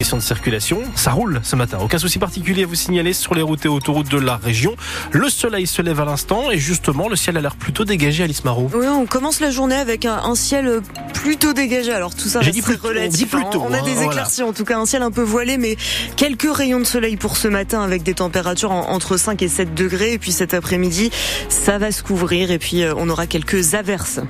Question 0.00 0.18
de 0.18 0.22
circulation, 0.22 0.82
ça 0.94 1.10
roule 1.10 1.40
ce 1.42 1.56
matin. 1.56 1.78
Aucun 1.82 1.98
souci 1.98 2.20
particulier 2.20 2.62
à 2.62 2.66
vous 2.66 2.76
signaler 2.76 3.12
sur 3.12 3.34
les 3.34 3.42
routes 3.42 3.64
et 3.64 3.68
autoroutes 3.68 4.08
de 4.08 4.16
la 4.20 4.36
région. 4.36 4.76
Le 5.10 5.28
soleil 5.28 5.66
se 5.66 5.82
lève 5.82 5.98
à 5.98 6.04
l'instant 6.04 6.52
et 6.52 6.56
justement, 6.58 7.08
le 7.08 7.16
ciel 7.16 7.36
a 7.36 7.40
l'air 7.40 7.56
plutôt 7.56 7.84
dégagé 7.84 8.22
à 8.22 8.28
l'Ismaro. 8.28 8.70
Oui, 8.74 8.86
on 8.86 9.06
commence 9.06 9.40
la 9.40 9.50
journée 9.50 9.74
avec 9.74 10.04
un, 10.04 10.14
un 10.18 10.36
ciel 10.36 10.82
plutôt 11.14 11.52
dégagé. 11.52 11.92
Alors 11.92 12.14
tout 12.14 12.28
ça 12.28 12.38
reste 12.38 12.62
plutôt, 12.62 12.86
relatif. 12.86 13.08
on 13.10 13.16
dit 13.16 13.26
plutôt, 13.26 13.60
on 13.68 13.72
a 13.72 13.78
hein, 13.78 13.82
des 13.84 13.94
voilà. 13.94 14.10
éclaircies, 14.12 14.44
en 14.44 14.52
tout 14.52 14.64
cas 14.64 14.78
un 14.78 14.86
ciel 14.86 15.02
un 15.02 15.10
peu 15.10 15.22
voilé, 15.22 15.58
mais 15.58 15.76
quelques 16.14 16.46
rayons 16.56 16.78
de 16.78 16.84
soleil 16.84 17.16
pour 17.16 17.36
ce 17.36 17.48
matin 17.48 17.82
avec 17.82 18.04
des 18.04 18.14
températures 18.14 18.70
en- 18.70 18.90
entre 18.90 19.16
5 19.16 19.42
et 19.42 19.48
7 19.48 19.74
degrés. 19.74 20.12
Et 20.12 20.18
puis 20.20 20.30
cet 20.30 20.54
après-midi, 20.54 21.10
ça 21.48 21.78
va 21.78 21.90
se 21.90 22.04
couvrir 22.04 22.52
et 22.52 22.60
puis 22.60 22.84
euh, 22.84 22.94
on 22.96 23.08
aura 23.08 23.26
quelques 23.26 23.74
averses. 23.74 24.20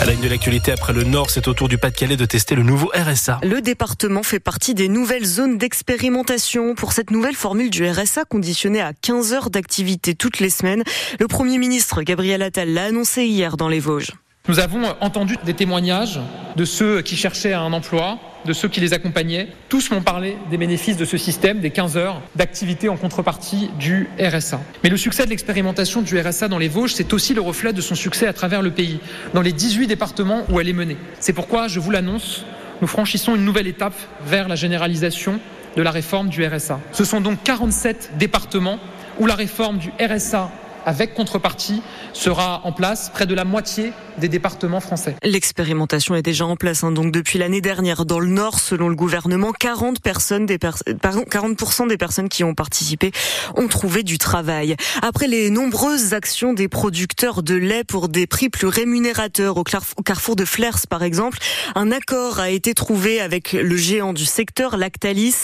À 0.00 0.06
la 0.06 0.12
une 0.12 0.20
de 0.20 0.28
l'actualité, 0.28 0.72
après 0.72 0.92
le 0.92 1.04
Nord, 1.04 1.30
c'est 1.30 1.46
au 1.46 1.54
tour 1.54 1.68
du 1.68 1.78
Pas-de-Calais 1.78 2.16
de 2.16 2.24
tester 2.24 2.56
le 2.56 2.64
nouveau 2.64 2.90
RSA. 2.94 3.38
Le 3.44 3.60
département 3.60 4.24
fait 4.24 4.40
partie 4.40 4.74
des 4.74 4.88
nouvelles 4.88 5.24
zones 5.24 5.56
d'expérimentation 5.56 6.74
pour 6.74 6.92
cette 6.92 7.12
nouvelle 7.12 7.36
formule 7.36 7.70
du 7.70 7.88
RSA 7.88 8.24
conditionnée 8.24 8.80
à 8.80 8.92
15 8.92 9.32
heures 9.32 9.50
d'activité 9.50 10.16
toutes 10.16 10.40
les 10.40 10.50
semaines. 10.50 10.82
Le 11.20 11.28
Premier 11.28 11.58
ministre 11.58 12.02
Gabriel 12.02 12.42
Attal 12.42 12.70
l'a 12.70 12.86
annoncé 12.86 13.24
hier 13.24 13.56
dans 13.56 13.68
les 13.68 13.78
Vosges. 13.78 14.10
Nous 14.48 14.58
avons 14.58 14.82
entendu 15.00 15.36
des 15.44 15.54
témoignages 15.54 16.18
de 16.56 16.64
ceux 16.64 17.00
qui 17.00 17.16
cherchaient 17.16 17.54
un 17.54 17.72
emploi, 17.72 18.18
de 18.44 18.52
ceux 18.52 18.68
qui 18.68 18.80
les 18.80 18.92
accompagnaient. 18.92 19.48
Tous 19.68 19.90
m'ont 19.90 20.02
parlé 20.02 20.36
des 20.50 20.56
bénéfices 20.56 20.96
de 20.96 21.04
ce 21.04 21.16
système, 21.16 21.60
des 21.60 21.70
15 21.70 21.96
heures 21.96 22.20
d'activité 22.36 22.88
en 22.88 22.96
contrepartie 22.96 23.70
du 23.78 24.08
RSA. 24.20 24.60
Mais 24.82 24.90
le 24.90 24.96
succès 24.96 25.24
de 25.24 25.30
l'expérimentation 25.30 26.02
du 26.02 26.18
RSA 26.18 26.48
dans 26.48 26.58
les 26.58 26.68
Vosges, 26.68 26.94
c'est 26.94 27.12
aussi 27.12 27.34
le 27.34 27.40
reflet 27.40 27.72
de 27.72 27.80
son 27.80 27.94
succès 27.94 28.26
à 28.26 28.32
travers 28.32 28.62
le 28.62 28.70
pays, 28.70 28.98
dans 29.32 29.42
les 29.42 29.52
18 29.52 29.86
départements 29.86 30.44
où 30.48 30.60
elle 30.60 30.68
est 30.68 30.74
menée. 30.74 30.96
C'est 31.20 31.32
pourquoi, 31.32 31.68
je 31.68 31.80
vous 31.80 31.90
l'annonce, 31.90 32.44
nous 32.80 32.86
franchissons 32.86 33.34
une 33.34 33.44
nouvelle 33.44 33.66
étape 33.66 33.94
vers 34.26 34.48
la 34.48 34.56
généralisation 34.56 35.40
de 35.76 35.82
la 35.82 35.90
réforme 35.90 36.28
du 36.28 36.46
RSA. 36.46 36.80
Ce 36.92 37.04
sont 37.04 37.20
donc 37.20 37.42
47 37.42 38.12
départements 38.18 38.78
où 39.18 39.26
la 39.26 39.34
réforme 39.34 39.78
du 39.78 39.90
RSA 40.00 40.50
avec 40.86 41.14
contrepartie 41.14 41.82
sera 42.12 42.60
en 42.64 42.72
place 42.72 43.10
près 43.12 43.26
de 43.26 43.34
la 43.34 43.44
moitié 43.44 43.92
des 44.18 44.28
départements 44.28 44.80
français. 44.80 45.16
L'expérimentation 45.22 46.14
est 46.14 46.22
déjà 46.22 46.46
en 46.46 46.54
place, 46.56 46.84
hein, 46.84 46.92
donc 46.92 47.12
depuis 47.12 47.38
l'année 47.38 47.60
dernière. 47.60 48.04
Dans 48.04 48.20
le 48.20 48.28
Nord, 48.28 48.60
selon 48.60 48.88
le 48.88 48.94
gouvernement, 48.94 49.52
40 49.52 50.00
personnes, 50.00 50.46
pers- 50.46 50.82
pardon, 51.02 51.24
40% 51.28 51.88
des 51.88 51.96
personnes 51.96 52.28
qui 52.28 52.44
ont 52.44 52.54
participé 52.54 53.10
ont 53.56 53.66
trouvé 53.66 54.02
du 54.04 54.18
travail. 54.18 54.76
Après 55.02 55.26
les 55.26 55.50
nombreuses 55.50 56.14
actions 56.14 56.52
des 56.52 56.68
producteurs 56.68 57.42
de 57.42 57.54
lait 57.54 57.82
pour 57.84 58.08
des 58.08 58.26
prix 58.26 58.48
plus 58.50 58.68
rémunérateurs 58.68 59.56
au 59.56 59.64
au 59.98 60.02
carrefour 60.02 60.36
de 60.36 60.44
Flers, 60.44 60.86
par 60.88 61.02
exemple, 61.02 61.38
un 61.74 61.90
accord 61.90 62.38
a 62.38 62.50
été 62.50 62.74
trouvé 62.74 63.20
avec 63.20 63.52
le 63.52 63.76
géant 63.76 64.12
du 64.12 64.24
secteur, 64.24 64.76
Lactalis. 64.76 65.34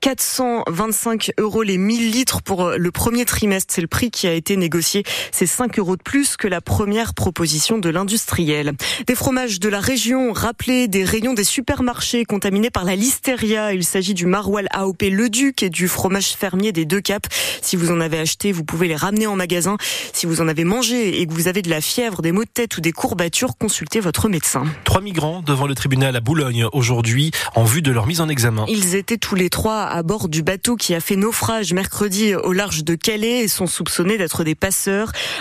425 0.00 1.32
euros 1.38 1.62
les 1.62 1.78
1000 1.78 2.10
litres 2.10 2.42
pour 2.42 2.70
le 2.70 2.90
premier 2.90 3.24
trimestre. 3.24 3.72
C'est 3.74 3.80
le 3.80 3.86
prix 3.86 4.10
qui 4.10 4.26
a 4.26 4.32
été 4.32 4.56
négocié. 4.56 4.77
C'est 4.82 5.46
5 5.46 5.78
euros 5.78 5.96
de 5.96 6.02
plus 6.02 6.36
que 6.36 6.48
la 6.48 6.60
première 6.60 7.14
proposition 7.14 7.78
de 7.78 7.88
l'industriel. 7.88 8.72
Des 9.06 9.14
fromages 9.14 9.60
de 9.60 9.68
la 9.68 9.80
région 9.80 10.32
rappelés 10.32 10.88
des 10.88 11.04
rayons 11.04 11.34
des 11.34 11.44
supermarchés 11.44 12.24
contaminés 12.24 12.70
par 12.70 12.84
la 12.84 12.96
listeria. 12.96 13.72
Il 13.72 13.84
s'agit 13.84 14.14
du 14.14 14.26
maroilles 14.26 14.68
AOP 14.70 15.02
Le 15.10 15.28
Duc 15.28 15.62
et 15.62 15.70
du 15.70 15.88
fromage 15.88 16.34
fermier 16.34 16.72
des 16.72 16.84
Deux 16.84 17.00
Caps. 17.00 17.28
Si 17.62 17.76
vous 17.76 17.90
en 17.90 18.00
avez 18.00 18.18
acheté, 18.18 18.52
vous 18.52 18.64
pouvez 18.64 18.88
les 18.88 18.96
ramener 18.96 19.26
en 19.26 19.36
magasin. 19.36 19.76
Si 20.12 20.26
vous 20.26 20.40
en 20.40 20.48
avez 20.48 20.64
mangé 20.64 21.20
et 21.20 21.26
que 21.26 21.32
vous 21.32 21.48
avez 21.48 21.62
de 21.62 21.70
la 21.70 21.80
fièvre, 21.80 22.22
des 22.22 22.32
maux 22.32 22.44
de 22.44 22.50
tête 22.52 22.76
ou 22.76 22.80
des 22.80 22.92
courbatures, 22.92 23.56
consultez 23.58 24.00
votre 24.00 24.28
médecin. 24.28 24.64
Trois 24.84 25.00
migrants 25.00 25.42
devant 25.42 25.66
le 25.66 25.74
tribunal 25.74 26.16
à 26.16 26.20
Boulogne 26.20 26.66
aujourd'hui 26.72 27.30
en 27.54 27.64
vue 27.64 27.82
de 27.82 27.90
leur 27.90 28.06
mise 28.06 28.20
en 28.20 28.28
examen. 28.28 28.64
Ils 28.68 28.94
étaient 28.94 29.18
tous 29.18 29.34
les 29.34 29.50
trois 29.50 29.84
à 29.84 30.02
bord 30.02 30.28
du 30.28 30.42
bateau 30.42 30.76
qui 30.76 30.94
a 30.94 31.00
fait 31.00 31.16
naufrage 31.16 31.72
mercredi 31.72 32.34
au 32.34 32.52
large 32.52 32.84
de 32.84 32.94
Calais 32.94 33.40
et 33.40 33.48
sont 33.48 33.66
soupçonnés 33.66 34.18
d'être 34.18 34.44
des 34.44 34.54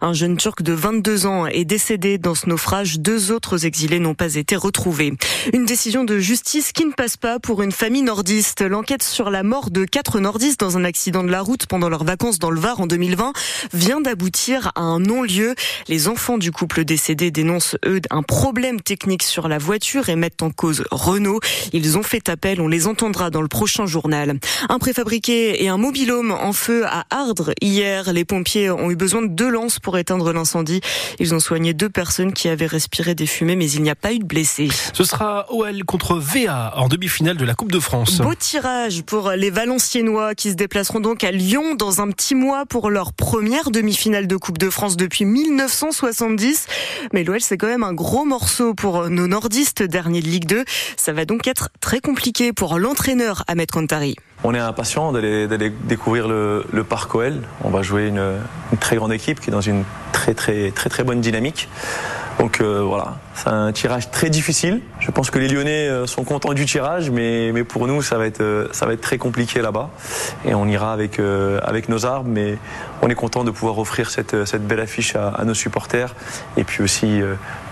Un 0.00 0.12
jeune 0.12 0.36
Turc 0.36 0.62
de 0.62 0.72
22 0.72 1.26
ans 1.26 1.46
est 1.46 1.64
décédé 1.64 2.18
dans 2.18 2.34
ce 2.34 2.48
naufrage. 2.48 2.98
Deux 2.98 3.30
autres 3.30 3.66
exilés 3.66 4.00
n'ont 4.00 4.14
pas 4.14 4.34
été 4.34 4.56
retrouvés. 4.56 5.12
Une 5.52 5.64
décision 5.64 6.02
de 6.02 6.18
justice 6.18 6.72
qui 6.72 6.84
ne 6.84 6.92
passe 6.92 7.16
pas 7.16 7.38
pour 7.38 7.62
une 7.62 7.72
famille 7.72 8.02
nordiste. 8.02 8.62
L'enquête 8.62 9.02
sur 9.02 9.30
la 9.30 9.42
mort 9.42 9.70
de 9.70 9.84
quatre 9.84 10.18
nordistes 10.18 10.58
dans 10.58 10.76
un 10.76 10.84
accident 10.84 11.22
de 11.22 11.30
la 11.30 11.40
route 11.40 11.66
pendant 11.66 11.88
leurs 11.88 12.04
vacances 12.04 12.38
dans 12.38 12.50
le 12.50 12.58
Var 12.58 12.80
en 12.80 12.86
2020 12.86 13.32
vient 13.72 14.00
d'aboutir 14.00 14.72
à 14.74 14.80
un 14.80 14.98
non-lieu. 14.98 15.54
Les 15.88 16.08
enfants 16.08 16.38
du 16.38 16.50
couple 16.50 16.84
décédé 16.84 17.30
dénoncent, 17.30 17.76
eux, 17.84 18.00
un 18.10 18.22
problème 18.22 18.80
technique 18.80 19.22
sur 19.22 19.46
la 19.46 19.58
voiture 19.58 20.08
et 20.08 20.16
mettent 20.16 20.42
en 20.42 20.50
cause 20.50 20.84
Renault. 20.90 21.40
Ils 21.72 21.96
ont 21.96 22.02
fait 22.02 22.28
appel, 22.28 22.60
on 22.60 22.68
les 22.68 22.86
entendra 22.86 23.30
dans 23.30 23.42
le 23.42 23.48
prochain 23.48 23.86
journal. 23.86 24.38
Un 24.68 24.78
préfabriqué 24.78 25.62
et 25.62 25.68
un 25.68 25.76
mobilhome 25.76 26.32
en 26.32 26.52
feu 26.52 26.84
à 26.86 27.04
Ardres. 27.10 27.52
Hier, 27.60 28.12
les 28.12 28.24
pompiers 28.24 28.70
ont 28.70 28.90
eu 28.90 28.96
besoin 28.96 29.11
de 29.20 29.26
deux 29.26 29.50
lances 29.50 29.78
pour 29.78 29.98
éteindre 29.98 30.32
l'incendie. 30.32 30.80
Ils 31.18 31.34
ont 31.34 31.40
soigné 31.40 31.74
deux 31.74 31.90
personnes 31.90 32.32
qui 32.32 32.48
avaient 32.48 32.66
respiré 32.66 33.14
des 33.14 33.26
fumées, 33.26 33.56
mais 33.56 33.70
il 33.70 33.82
n'y 33.82 33.90
a 33.90 33.94
pas 33.94 34.12
eu 34.12 34.18
de 34.18 34.24
blessés. 34.24 34.68
Ce 34.94 35.04
sera 35.04 35.46
OL 35.50 35.84
contre 35.84 36.14
VA 36.14 36.72
en 36.76 36.88
demi-finale 36.88 37.36
de 37.36 37.44
la 37.44 37.54
Coupe 37.54 37.72
de 37.72 37.80
France. 37.80 38.18
Beau 38.18 38.34
tirage 38.34 39.02
pour 39.02 39.32
les 39.32 39.50
Valenciennois 39.50 40.34
qui 40.34 40.50
se 40.50 40.54
déplaceront 40.54 41.00
donc 41.00 41.24
à 41.24 41.32
Lyon 41.32 41.74
dans 41.74 42.00
un 42.00 42.10
petit 42.10 42.34
mois 42.34 42.64
pour 42.64 42.88
leur 42.88 43.12
première 43.12 43.70
demi-finale 43.70 44.26
de 44.26 44.36
Coupe 44.36 44.58
de 44.58 44.70
France 44.70 44.96
depuis 44.96 45.24
1970. 45.24 46.66
Mais 47.12 47.24
l'OL, 47.24 47.40
c'est 47.40 47.58
quand 47.58 47.66
même 47.66 47.82
un 47.82 47.92
gros 47.92 48.24
morceau 48.24 48.74
pour 48.74 49.10
nos 49.10 49.26
nordistes, 49.26 49.82
derniers 49.82 50.22
de 50.22 50.28
Ligue 50.28 50.46
2. 50.46 50.64
Ça 50.96 51.12
va 51.12 51.24
donc 51.24 51.46
être 51.46 51.70
très 51.80 52.00
compliqué 52.00 52.52
pour 52.52 52.78
l'entraîneur 52.78 53.44
Ahmed 53.48 53.70
Kantari. 53.70 54.16
On 54.44 54.54
est 54.54 54.58
impatient 54.58 55.12
d'aller 55.12 55.70
découvrir 55.84 56.26
le, 56.28 56.84
parc 56.88 57.14
OL. 57.14 57.34
On 57.62 57.70
va 57.70 57.82
jouer 57.82 58.08
une, 58.08 58.38
très 58.80 58.96
grande 58.96 59.12
équipe 59.12 59.40
qui 59.40 59.50
est 59.50 59.52
dans 59.52 59.60
une 59.60 59.84
très 60.12 60.34
très 60.34 60.70
très 60.72 61.04
bonne 61.04 61.20
dynamique. 61.20 61.68
Donc 62.38 62.60
euh, 62.60 62.82
voilà, 62.82 63.18
c'est 63.34 63.48
un 63.48 63.70
tirage 63.72 64.10
très 64.10 64.30
difficile. 64.30 64.80
Je 64.98 65.10
pense 65.10 65.30
que 65.30 65.38
les 65.38 65.48
Lyonnais 65.48 65.88
euh, 65.88 66.06
sont 66.06 66.24
contents 66.24 66.54
du 66.54 66.66
tirage, 66.66 67.10
mais, 67.10 67.52
pour 67.62 67.86
nous 67.86 68.02
ça 68.02 68.18
va 68.18 68.26
être 68.26 68.40
euh, 68.40 68.66
ça 68.72 68.84
va 68.86 68.94
être 68.94 69.00
très 69.00 69.18
compliqué 69.18 69.62
là-bas. 69.62 69.90
Et 70.44 70.54
on 70.54 70.66
ira 70.66 70.92
avec 70.92 71.88
nos 71.88 72.06
armes, 72.06 72.28
mais 72.28 72.58
on 73.00 73.08
est 73.08 73.14
content 73.14 73.44
de 73.44 73.52
pouvoir 73.52 73.78
offrir 73.78 74.10
cette 74.10 74.66
belle 74.66 74.80
affiche 74.80 75.14
à, 75.14 75.44
nos 75.44 75.54
supporters 75.54 76.14
et 76.56 76.64
puis 76.64 76.82
aussi 76.82 77.20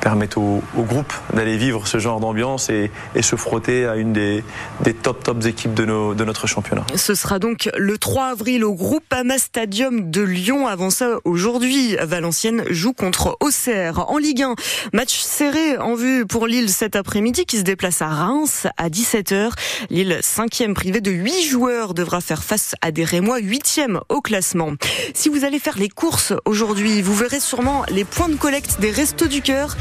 permettre 0.00 0.38
au, 0.38 0.62
au 0.76 0.82
groupe 0.82 1.12
d'aller 1.34 1.56
vivre 1.56 1.86
ce 1.86 1.98
genre 1.98 2.20
d'ambiance 2.20 2.70
et, 2.70 2.90
et 3.14 3.22
se 3.22 3.36
frotter 3.36 3.86
à 3.86 3.96
une 3.96 4.12
des 4.12 4.42
des 4.82 4.94
top 4.94 5.22
tops 5.22 5.46
équipes 5.46 5.74
de 5.74 5.84
nos 5.84 6.14
de 6.14 6.24
notre 6.24 6.46
championnat. 6.46 6.84
Ce 6.94 7.14
sera 7.14 7.38
donc 7.38 7.68
le 7.76 7.98
3 7.98 8.26
avril 8.26 8.64
au 8.64 8.74
Groupama 8.74 9.38
Stadium 9.38 10.10
de 10.10 10.22
Lyon. 10.22 10.66
Avant 10.66 10.90
ça, 10.90 11.18
aujourd'hui, 11.24 11.96
Valenciennes 12.02 12.64
joue 12.70 12.92
contre 12.92 13.36
Auxerre 13.40 14.10
en 14.10 14.18
Ligue 14.18 14.42
1. 14.42 14.54
Match 14.92 15.18
serré 15.18 15.78
en 15.78 15.94
vue 15.94 16.26
pour 16.26 16.46
Lille 16.46 16.70
cet 16.70 16.96
après-midi 16.96 17.44
qui 17.44 17.58
se 17.58 17.62
déplace 17.62 18.02
à 18.02 18.08
Reims 18.08 18.66
à 18.76 18.88
17h. 18.88 19.52
Lille, 19.90 20.18
cinquième 20.22 20.74
privé 20.74 21.00
de 21.00 21.10
8 21.10 21.42
joueurs, 21.44 21.94
devra 21.94 22.20
faire 22.20 22.42
face 22.42 22.74
à 22.80 22.90
des 22.90 23.04
Rémois, 23.04 23.38
huitième 23.38 24.00
au 24.08 24.20
classement. 24.20 24.72
Si 25.14 25.28
vous 25.28 25.44
allez 25.44 25.58
faire 25.58 25.78
les 25.78 25.88
courses 25.88 26.32
aujourd'hui, 26.44 27.02
vous 27.02 27.14
verrez 27.14 27.40
sûrement 27.40 27.84
les 27.88 28.04
points 28.04 28.28
de 28.28 28.36
collecte 28.36 28.80
des 28.80 28.90
Restos 28.90 29.26
du 29.26 29.42
Cœur. 29.42 29.76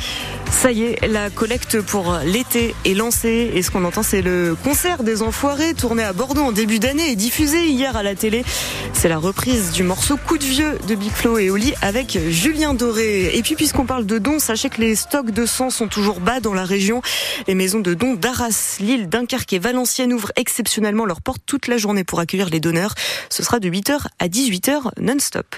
Ça 0.52 0.74
y 0.74 0.84
est, 0.84 1.08
la 1.08 1.30
collecte 1.30 1.80
pour 1.80 2.18
l'été 2.25 2.75
est 2.84 2.94
lancée 2.94 3.52
et 3.53 3.62
ce 3.62 3.72
qu'on 3.72 3.86
entend 3.86 4.03
c'est 4.03 4.22
le 4.22 4.58
concert 4.62 5.03
des 5.03 5.22
Enfoirés 5.22 5.74
tourné 5.74 6.03
à 6.03 6.12
Bordeaux 6.12 6.42
en 6.42 6.52
début 6.52 6.80
d'année 6.80 7.12
et 7.12 7.16
diffusé 7.16 7.68
hier 7.68 7.96
à 7.96 8.03
la 8.03 8.14
télé. 8.14 8.44
C'est 8.92 9.08
la 9.08 9.20
reprise 9.20 9.72
du 9.72 9.84
morceau 9.84 10.18
Coup 10.18 10.38
de 10.38 10.44
vieux 10.44 10.78
de 10.88 10.96
Big 10.96 11.12
Flo 11.12 11.38
et 11.38 11.50
Oli 11.50 11.74
avec 11.81 12.20
Julien 12.30 12.74
Doré. 12.74 13.38
Et 13.38 13.42
puis 13.42 13.56
puisqu'on 13.56 13.86
parle 13.86 14.06
de 14.06 14.18
dons, 14.18 14.40
sachez 14.40 14.70
que 14.70 14.81
les 14.81 14.96
stocks 14.96 15.31
de 15.31 15.46
sang 15.46 15.70
sont 15.70 15.88
toujours 15.88 16.20
bas 16.20 16.41
dans 16.41 16.53
la 16.53 16.66
région. 16.66 17.02
Les 17.47 17.56
maisons 17.56 17.80
de 17.80 17.94
dons 17.94 18.16
d'Arras, 18.16 18.78
Lille, 18.81 19.08
Dunkerque 19.08 19.53
et 19.53 19.59
Valenciennes 19.59 20.12
ouvrent 20.12 20.34
exceptionnellement 20.36 21.06
leurs 21.06 21.22
portes 21.22 21.44
toute 21.46 21.67
la 21.67 21.78
journée 21.78 22.03
pour 22.03 22.20
accueillir 22.20 22.50
les 22.50 22.59
donneurs. 22.59 22.96
Ce 23.29 23.44
sera 23.44 23.59
de 23.59 23.70
8h 23.70 24.08
à 24.20 24.28
18h 24.28 24.91
non-stop. 25.00 25.56